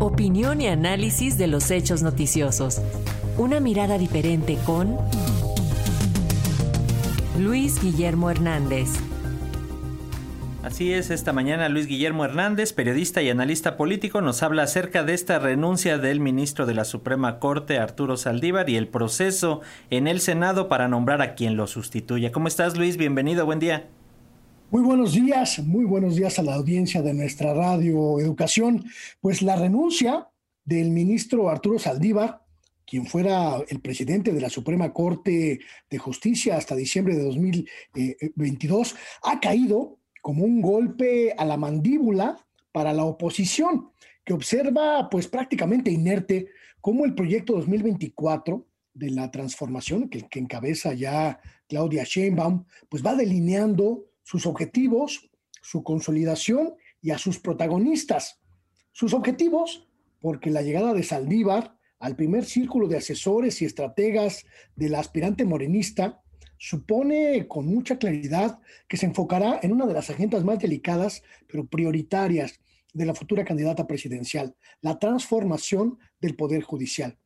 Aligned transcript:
Opinión 0.00 0.62
y 0.62 0.66
análisis 0.66 1.36
de 1.36 1.46
los 1.46 1.70
hechos 1.70 2.02
noticiosos. 2.02 2.80
Una 3.36 3.60
mirada 3.60 3.98
diferente 3.98 4.56
con 4.64 4.96
Luis 7.38 7.82
Guillermo 7.82 8.30
Hernández. 8.30 8.88
Así 10.62 10.94
es, 10.94 11.10
esta 11.10 11.34
mañana 11.34 11.68
Luis 11.68 11.86
Guillermo 11.86 12.24
Hernández, 12.24 12.72
periodista 12.72 13.20
y 13.20 13.28
analista 13.28 13.76
político, 13.76 14.22
nos 14.22 14.42
habla 14.42 14.62
acerca 14.62 15.02
de 15.04 15.12
esta 15.12 15.38
renuncia 15.38 15.98
del 15.98 16.18
ministro 16.18 16.64
de 16.64 16.72
la 16.72 16.84
Suprema 16.86 17.38
Corte, 17.38 17.78
Arturo 17.78 18.16
Saldívar, 18.16 18.70
y 18.70 18.76
el 18.76 18.88
proceso 18.88 19.60
en 19.90 20.08
el 20.08 20.20
Senado 20.20 20.70
para 20.70 20.88
nombrar 20.88 21.20
a 21.20 21.34
quien 21.34 21.58
lo 21.58 21.66
sustituya. 21.66 22.32
¿Cómo 22.32 22.48
estás, 22.48 22.78
Luis? 22.78 22.96
Bienvenido, 22.96 23.44
buen 23.44 23.58
día. 23.58 23.90
Muy 24.72 24.82
buenos 24.82 25.14
días, 25.14 25.58
muy 25.58 25.84
buenos 25.84 26.14
días 26.14 26.38
a 26.38 26.44
la 26.44 26.54
audiencia 26.54 27.02
de 27.02 27.12
nuestra 27.12 27.52
radio 27.52 28.20
Educación. 28.20 28.84
Pues 29.20 29.42
la 29.42 29.56
renuncia 29.56 30.28
del 30.64 30.92
ministro 30.92 31.50
Arturo 31.50 31.80
Saldívar, 31.80 32.44
quien 32.86 33.04
fuera 33.04 33.56
el 33.68 33.80
presidente 33.80 34.32
de 34.32 34.40
la 34.40 34.48
Suprema 34.48 34.92
Corte 34.92 35.58
de 35.90 35.98
Justicia 35.98 36.56
hasta 36.56 36.76
diciembre 36.76 37.16
de 37.16 37.24
2022, 37.24 38.94
ha 39.24 39.40
caído 39.40 39.98
como 40.22 40.44
un 40.44 40.62
golpe 40.62 41.34
a 41.36 41.44
la 41.44 41.56
mandíbula 41.56 42.36
para 42.70 42.92
la 42.92 43.04
oposición, 43.04 43.90
que 44.24 44.34
observa 44.34 45.10
pues 45.10 45.26
prácticamente 45.26 45.90
inerte 45.90 46.46
cómo 46.80 47.04
el 47.04 47.16
proyecto 47.16 47.54
2024 47.54 48.64
de 48.94 49.10
la 49.10 49.32
transformación 49.32 50.08
que, 50.08 50.28
que 50.28 50.38
encabeza 50.38 50.94
ya 50.94 51.40
Claudia 51.68 52.04
Sheinbaum, 52.04 52.66
pues 52.88 53.04
va 53.04 53.16
delineando 53.16 54.09
sus 54.22 54.46
objetivos, 54.46 55.30
su 55.62 55.82
consolidación 55.82 56.74
y 57.02 57.10
a 57.10 57.18
sus 57.18 57.38
protagonistas. 57.38 58.40
Sus 58.92 59.14
objetivos, 59.14 59.88
porque 60.20 60.50
la 60.50 60.62
llegada 60.62 60.94
de 60.94 61.02
Saldívar 61.02 61.76
al 61.98 62.16
primer 62.16 62.44
círculo 62.44 62.88
de 62.88 62.96
asesores 62.96 63.60
y 63.60 63.66
estrategas 63.66 64.44
de 64.74 64.88
la 64.88 65.00
aspirante 65.00 65.44
morenista 65.44 66.22
supone 66.58 67.46
con 67.46 67.66
mucha 67.66 67.98
claridad 67.98 68.58
que 68.88 68.96
se 68.96 69.06
enfocará 69.06 69.60
en 69.62 69.72
una 69.72 69.86
de 69.86 69.94
las 69.94 70.10
agendas 70.10 70.44
más 70.44 70.58
delicadas, 70.58 71.22
pero 71.46 71.66
prioritarias 71.66 72.60
de 72.92 73.06
la 73.06 73.14
futura 73.14 73.44
candidata 73.44 73.86
presidencial, 73.86 74.56
la 74.80 74.98
transformación 74.98 75.98
del 76.20 76.36
Poder 76.36 76.62
Judicial. 76.62 77.18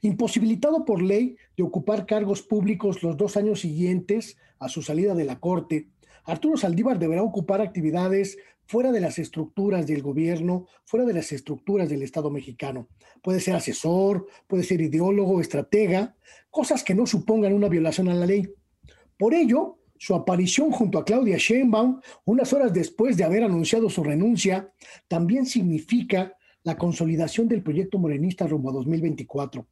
Imposibilitado 0.00 0.84
por 0.84 1.02
ley 1.02 1.36
de 1.56 1.62
ocupar 1.62 2.06
cargos 2.06 2.42
públicos 2.42 3.02
los 3.02 3.16
dos 3.16 3.36
años 3.36 3.60
siguientes 3.60 4.36
a 4.58 4.68
su 4.68 4.82
salida 4.82 5.14
de 5.14 5.24
la 5.24 5.40
Corte, 5.40 5.88
Arturo 6.24 6.56
Saldívar 6.56 6.98
deberá 6.98 7.22
ocupar 7.22 7.60
actividades 7.60 8.38
fuera 8.66 8.92
de 8.92 9.00
las 9.00 9.18
estructuras 9.18 9.86
del 9.86 10.02
gobierno, 10.02 10.66
fuera 10.84 11.04
de 11.04 11.14
las 11.14 11.32
estructuras 11.32 11.88
del 11.88 12.02
Estado 12.02 12.30
mexicano. 12.30 12.88
Puede 13.22 13.40
ser 13.40 13.54
asesor, 13.54 14.26
puede 14.46 14.62
ser 14.62 14.80
ideólogo, 14.80 15.40
estratega, 15.40 16.16
cosas 16.50 16.84
que 16.84 16.94
no 16.94 17.06
supongan 17.06 17.52
una 17.52 17.68
violación 17.68 18.08
a 18.08 18.14
la 18.14 18.26
ley. 18.26 18.48
Por 19.18 19.34
ello, 19.34 19.78
su 19.98 20.14
aparición 20.14 20.70
junto 20.70 20.98
a 20.98 21.04
Claudia 21.04 21.36
Sheinbaum, 21.38 22.00
unas 22.24 22.52
horas 22.52 22.72
después 22.72 23.16
de 23.16 23.24
haber 23.24 23.44
anunciado 23.44 23.90
su 23.90 24.02
renuncia, 24.02 24.72
también 25.06 25.46
significa 25.46 26.36
la 26.64 26.76
consolidación 26.76 27.48
del 27.48 27.62
proyecto 27.62 27.98
morenista 27.98 28.46
rumbo 28.46 28.70
a 28.70 28.72
2024. 28.74 29.66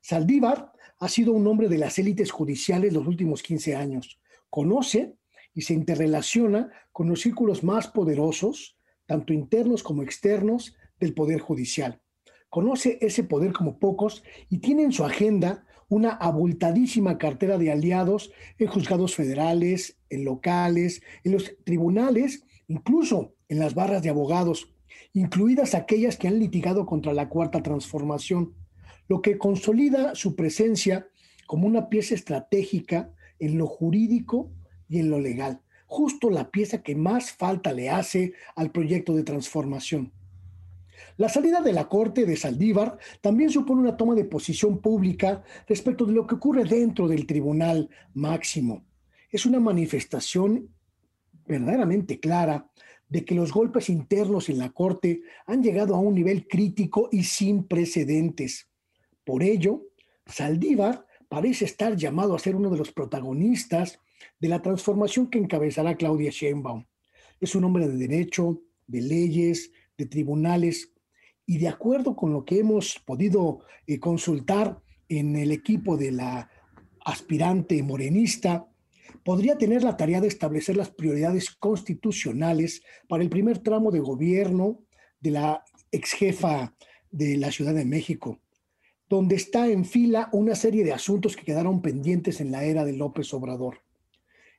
Saldívar 0.00 0.72
ha 0.98 1.08
sido 1.08 1.32
un 1.32 1.46
hombre 1.46 1.68
de 1.68 1.78
las 1.78 1.98
élites 1.98 2.30
judiciales 2.30 2.92
los 2.92 3.06
últimos 3.06 3.42
15 3.42 3.74
años. 3.74 4.20
Conoce 4.50 5.16
y 5.54 5.62
se 5.62 5.74
interrelaciona 5.74 6.70
con 6.92 7.08
los 7.08 7.20
círculos 7.20 7.64
más 7.64 7.88
poderosos, 7.88 8.76
tanto 9.06 9.32
internos 9.32 9.82
como 9.82 10.02
externos, 10.02 10.76
del 11.00 11.14
Poder 11.14 11.40
Judicial. 11.40 12.00
Conoce 12.48 12.98
ese 13.00 13.24
poder 13.24 13.52
como 13.52 13.78
pocos 13.78 14.22
y 14.48 14.58
tiene 14.58 14.84
en 14.84 14.92
su 14.92 15.04
agenda 15.04 15.66
una 15.88 16.10
abultadísima 16.10 17.18
cartera 17.18 17.58
de 17.58 17.70
aliados 17.70 18.32
en 18.58 18.68
juzgados 18.68 19.14
federales, 19.14 19.98
en 20.08 20.24
locales, 20.24 21.02
en 21.24 21.32
los 21.32 21.56
tribunales, 21.64 22.44
incluso 22.68 23.34
en 23.48 23.58
las 23.58 23.74
barras 23.74 24.02
de 24.02 24.10
abogados, 24.10 24.73
incluidas 25.12 25.74
aquellas 25.74 26.16
que 26.16 26.28
han 26.28 26.38
litigado 26.38 26.86
contra 26.86 27.12
la 27.12 27.28
cuarta 27.28 27.62
transformación, 27.62 28.54
lo 29.08 29.22
que 29.22 29.38
consolida 29.38 30.14
su 30.14 30.34
presencia 30.34 31.08
como 31.46 31.66
una 31.66 31.88
pieza 31.88 32.14
estratégica 32.14 33.12
en 33.38 33.58
lo 33.58 33.66
jurídico 33.66 34.50
y 34.88 34.98
en 34.98 35.10
lo 35.10 35.18
legal, 35.18 35.60
justo 35.86 36.30
la 36.30 36.50
pieza 36.50 36.82
que 36.82 36.94
más 36.94 37.32
falta 37.32 37.72
le 37.72 37.90
hace 37.90 38.32
al 38.56 38.70
proyecto 38.70 39.14
de 39.14 39.24
transformación. 39.24 40.12
La 41.16 41.28
salida 41.28 41.60
de 41.60 41.72
la 41.72 41.88
Corte 41.88 42.26
de 42.26 42.36
Saldívar 42.36 42.98
también 43.20 43.50
supone 43.50 43.82
una 43.82 43.96
toma 43.96 44.14
de 44.14 44.24
posición 44.24 44.80
pública 44.80 45.44
respecto 45.68 46.06
de 46.06 46.12
lo 46.12 46.26
que 46.26 46.34
ocurre 46.36 46.64
dentro 46.64 47.06
del 47.06 47.26
Tribunal 47.26 47.88
Máximo. 48.14 48.84
Es 49.30 49.46
una 49.46 49.60
manifestación 49.60 50.68
verdaderamente 51.46 52.18
clara 52.18 52.68
de 53.08 53.24
que 53.24 53.34
los 53.34 53.52
golpes 53.52 53.88
internos 53.88 54.48
en 54.48 54.58
la 54.58 54.70
Corte 54.70 55.22
han 55.46 55.62
llegado 55.62 55.94
a 55.94 55.98
un 55.98 56.14
nivel 56.14 56.46
crítico 56.48 57.08
y 57.12 57.24
sin 57.24 57.64
precedentes. 57.64 58.68
Por 59.24 59.42
ello, 59.42 59.82
Saldívar 60.26 61.06
parece 61.28 61.64
estar 61.64 61.96
llamado 61.96 62.34
a 62.34 62.38
ser 62.38 62.56
uno 62.56 62.70
de 62.70 62.78
los 62.78 62.92
protagonistas 62.92 63.98
de 64.40 64.48
la 64.48 64.62
transformación 64.62 65.28
que 65.28 65.38
encabezará 65.38 65.96
Claudia 65.96 66.30
Sheinbaum. 66.30 66.86
Es 67.40 67.54
un 67.54 67.64
hombre 67.64 67.88
de 67.88 67.96
derecho, 67.96 68.62
de 68.86 69.00
leyes, 69.00 69.72
de 69.96 70.06
tribunales, 70.06 70.92
y 71.46 71.58
de 71.58 71.68
acuerdo 71.68 72.16
con 72.16 72.32
lo 72.32 72.44
que 72.44 72.58
hemos 72.58 72.98
podido 73.04 73.60
eh, 73.86 74.00
consultar 74.00 74.80
en 75.08 75.36
el 75.36 75.52
equipo 75.52 75.96
de 75.96 76.12
la 76.12 76.50
aspirante 77.04 77.82
morenista, 77.82 78.66
podría 79.24 79.58
tener 79.58 79.82
la 79.82 79.96
tarea 79.96 80.20
de 80.20 80.28
establecer 80.28 80.76
las 80.76 80.90
prioridades 80.90 81.50
constitucionales 81.50 82.82
para 83.08 83.22
el 83.22 83.30
primer 83.30 83.58
tramo 83.58 83.90
de 83.90 84.00
gobierno 84.00 84.80
de 85.20 85.30
la 85.30 85.64
ex 85.90 86.12
jefa 86.12 86.74
de 87.10 87.36
la 87.36 87.50
Ciudad 87.50 87.74
de 87.74 87.84
México, 87.84 88.40
donde 89.08 89.36
está 89.36 89.68
en 89.68 89.84
fila 89.84 90.28
una 90.32 90.54
serie 90.54 90.84
de 90.84 90.92
asuntos 90.92 91.36
que 91.36 91.44
quedaron 91.44 91.80
pendientes 91.82 92.40
en 92.40 92.50
la 92.50 92.64
era 92.64 92.84
de 92.84 92.92
López 92.92 93.32
Obrador. 93.32 93.78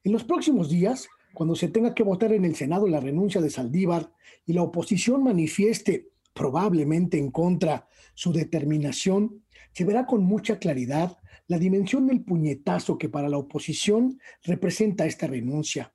En 0.03 0.11
los 0.11 0.23
próximos 0.23 0.69
días, 0.69 1.07
cuando 1.33 1.55
se 1.55 1.67
tenga 1.67 1.93
que 1.93 2.03
votar 2.03 2.31
en 2.31 2.45
el 2.45 2.55
Senado 2.55 2.87
la 2.87 2.99
renuncia 2.99 3.41
de 3.41 3.49
Saldívar 3.49 4.11
y 4.45 4.53
la 4.53 4.63
oposición 4.63 5.23
manifieste 5.23 6.07
probablemente 6.33 7.17
en 7.17 7.31
contra 7.31 7.87
su 8.13 8.31
determinación, 8.31 9.43
se 9.73 9.85
verá 9.85 10.05
con 10.05 10.23
mucha 10.23 10.59
claridad 10.59 11.17
la 11.47 11.59
dimensión 11.59 12.07
del 12.07 12.23
puñetazo 12.23 12.97
que 12.97 13.09
para 13.09 13.29
la 13.29 13.37
oposición 13.37 14.19
representa 14.43 15.05
esta 15.05 15.27
renuncia. 15.27 15.93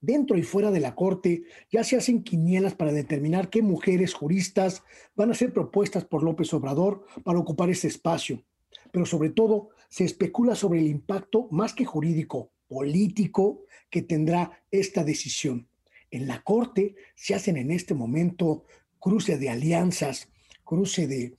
Dentro 0.00 0.36
y 0.38 0.42
fuera 0.42 0.70
de 0.70 0.80
la 0.80 0.94
Corte 0.94 1.44
ya 1.70 1.82
se 1.82 1.96
hacen 1.96 2.22
quinielas 2.22 2.74
para 2.74 2.92
determinar 2.92 3.50
qué 3.50 3.62
mujeres 3.62 4.14
juristas 4.14 4.82
van 5.14 5.30
a 5.30 5.34
ser 5.34 5.52
propuestas 5.52 6.04
por 6.04 6.22
López 6.22 6.52
Obrador 6.54 7.06
para 7.24 7.38
ocupar 7.38 7.70
ese 7.70 7.88
espacio. 7.88 8.44
Pero 8.92 9.06
sobre 9.06 9.30
todo 9.30 9.70
se 9.88 10.04
especula 10.04 10.54
sobre 10.54 10.80
el 10.80 10.86
impacto 10.86 11.48
más 11.50 11.74
que 11.74 11.84
jurídico, 11.84 12.52
político 12.68 13.64
que 13.90 14.02
tendrá 14.02 14.62
esta 14.70 15.02
decisión. 15.02 15.68
En 16.10 16.26
la 16.26 16.42
Corte 16.42 16.94
se 17.14 17.34
hacen 17.34 17.56
en 17.56 17.70
este 17.70 17.94
momento 17.94 18.64
cruce 18.98 19.38
de 19.38 19.50
alianzas, 19.50 20.28
cruce 20.64 21.06
de 21.06 21.36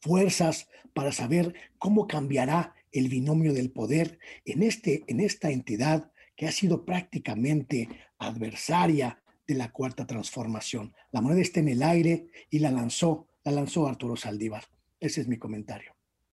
fuerzas 0.00 0.68
para 0.92 1.12
saber 1.12 1.54
cómo 1.78 2.06
cambiará 2.06 2.74
el 2.92 3.08
binomio 3.08 3.52
del 3.52 3.70
poder 3.70 4.18
en, 4.44 4.62
este, 4.62 5.04
en 5.08 5.20
esta 5.20 5.50
entidad 5.50 6.12
que 6.36 6.46
ha 6.46 6.52
sido 6.52 6.84
prácticamente 6.84 7.88
adversaria 8.18 9.22
de 9.46 9.54
la 9.54 9.70
cuarta 9.72 10.06
transformación. 10.06 10.94
La 11.12 11.20
moneda 11.20 11.42
está 11.42 11.60
en 11.60 11.68
el 11.68 11.82
aire 11.82 12.28
y 12.50 12.60
la 12.60 12.70
lanzó, 12.70 13.28
la 13.44 13.52
lanzó 13.52 13.86
Arturo 13.86 14.16
Saldívar. 14.16 14.64
Ese 15.00 15.20
es 15.20 15.28
mi 15.28 15.38
comentario. 15.38 15.93